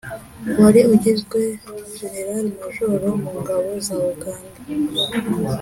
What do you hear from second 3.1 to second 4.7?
mu ngabo za uganda,